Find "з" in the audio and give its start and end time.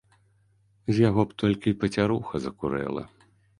0.95-1.03